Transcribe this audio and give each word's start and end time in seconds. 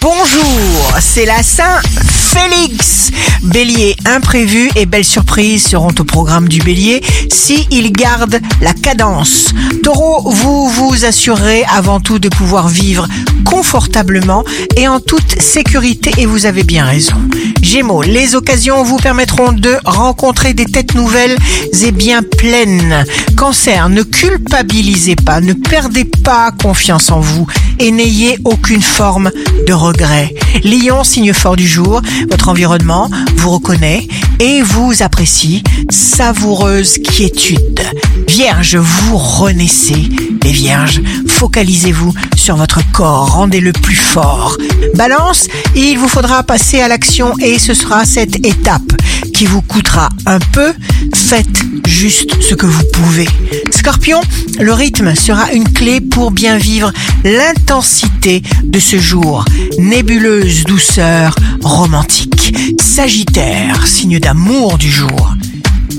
Bonjour, 0.00 0.96
c'est 0.98 1.26
la 1.26 1.42
Saint-Félix. 1.42 3.10
Bélier, 3.42 3.96
imprévu 4.06 4.70
et 4.74 4.86
belles 4.86 5.04
surprises 5.04 5.66
seront 5.66 5.92
au 5.98 6.04
programme 6.04 6.48
du 6.48 6.62
Bélier 6.62 7.02
si 7.28 7.66
il 7.70 7.92
garde 7.92 8.40
la 8.62 8.72
cadence. 8.72 9.52
Taureau, 9.82 10.30
vous 10.30 10.68
vous 10.68 11.04
assurerez 11.04 11.64
avant 11.64 12.00
tout 12.00 12.18
de 12.18 12.30
pouvoir 12.30 12.68
vivre 12.68 13.08
confortablement 13.44 14.42
et 14.76 14.88
en 14.88 15.00
toute 15.00 15.40
sécurité 15.40 16.10
et 16.16 16.24
vous 16.24 16.46
avez 16.46 16.62
bien 16.62 16.86
raison. 16.86 17.16
Gémeaux, 17.62 18.02
les 18.02 18.34
occasions 18.34 18.82
vous 18.82 18.96
permettront 18.96 19.52
de 19.52 19.76
rencontrer 19.84 20.54
des 20.54 20.64
têtes 20.64 20.94
nouvelles 20.94 21.36
et 21.82 21.92
bien 21.92 22.22
pleines. 22.22 23.04
Cancer, 23.36 23.88
ne 23.88 24.02
culpabilisez 24.02 25.16
pas, 25.16 25.40
ne 25.40 25.52
perdez 25.52 26.04
pas 26.04 26.50
confiance 26.52 27.10
en 27.10 27.20
vous 27.20 27.46
et 27.78 27.90
n'ayez 27.90 28.38
aucune 28.44 28.82
forme 28.82 29.30
de 29.66 29.72
regret. 29.72 30.34
Lion, 30.64 31.04
signe 31.04 31.32
fort 31.32 31.56
du 31.56 31.66
jour, 31.66 32.02
votre 32.30 32.48
environnement 32.48 33.10
vous 33.36 33.50
reconnaît 33.50 34.08
et 34.38 34.62
vous 34.62 35.02
apprécie. 35.02 35.62
Savoureuse 35.90 36.98
quiétude. 36.98 37.80
Vierge, 38.26 38.76
vous 38.76 39.16
renaissez. 39.16 40.08
Les 40.42 40.52
vierges, 40.52 41.02
focalisez-vous 41.26 42.14
sur 42.34 42.56
votre 42.56 42.80
corps, 42.92 43.32
rendez-le 43.32 43.72
plus 43.72 43.94
fort. 43.94 44.56
Balance, 44.94 45.48
il 45.76 45.98
vous 45.98 46.08
faudra 46.08 46.42
passer 46.42 46.80
à 46.80 46.88
l'action 46.88 47.34
et 47.38 47.58
ce 47.58 47.74
sera 47.74 48.04
cette 48.04 48.44
étape 48.46 48.92
qui 49.34 49.46
vous 49.46 49.62
coûtera 49.62 50.08
un 50.26 50.38
peu. 50.38 50.72
Faites 51.14 51.62
juste 51.86 52.42
ce 52.42 52.54
que 52.54 52.66
vous 52.66 52.82
pouvez. 52.92 53.28
Scorpion, 53.70 54.20
le 54.58 54.72
rythme 54.72 55.14
sera 55.14 55.52
une 55.52 55.70
clé 55.70 56.00
pour 56.00 56.30
bien 56.30 56.56
vivre 56.56 56.92
l'intensité 57.24 58.42
de 58.64 58.78
ce 58.78 58.98
jour. 58.98 59.44
Nébuleuse 59.78 60.64
douceur 60.64 61.34
romantique. 61.62 62.54
Sagittaire, 62.80 63.86
signe 63.86 64.18
d'amour 64.18 64.78
du 64.78 64.90
jour. 64.90 65.34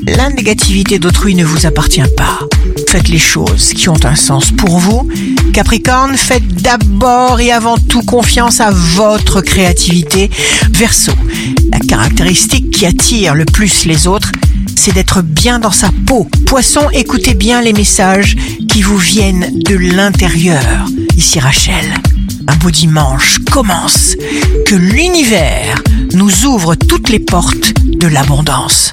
La 0.06 0.30
négativité 0.30 1.00
d'autrui 1.00 1.36
ne 1.36 1.45
vous 1.45 1.66
appartient 1.66 2.02
pas. 2.17 2.39
Faites 2.92 3.08
les 3.08 3.20
choses 3.20 3.70
qui 3.73 3.88
ont 3.88 4.03
un 4.03 4.16
sens 4.16 4.52
pour 4.52 4.78
vous. 4.78 5.08
Capricorne, 5.53 6.17
faites 6.17 6.45
d'abord 6.61 7.39
et 7.39 7.50
avant 7.50 7.78
tout 7.78 8.02
confiance 8.02 8.59
à 8.59 8.70
votre 8.70 9.39
créativité. 9.39 10.30
Verseau, 10.73 11.14
la 11.72 11.80
caractéristique 11.80 12.69
qui 12.69 12.86
attire 12.86 13.34
le 13.34 13.45
plus 13.45 13.86
les 13.86 14.08
autres, 14.08 14.34
c'est 14.75 14.94
d'être 14.94 15.22
bien 15.22 15.58
dans 15.58 15.72
sa 15.72 15.89
peau. 16.06 16.28
Poisson, 16.45 16.89
écoutez 16.92 17.34
bien 17.34 17.62
les 17.62 17.72
messages 17.72 18.36
qui 18.67 18.81
vous 18.81 18.97
viennent 18.97 19.58
de 19.59 19.78
l'intérieur. 19.78 20.86
Ici 21.16 21.39
Rachel, 21.39 21.94
un 22.47 22.58
beau 22.58 22.72
dimanche 22.72 23.39
commence. 23.50 24.17
Que 24.66 24.75
l'univers 24.75 25.81
nous 26.14 26.45
ouvre 26.45 26.75
toutes 26.75 27.08
les 27.08 27.19
portes 27.19 27.73
de 27.86 28.08
l'abondance. 28.08 28.89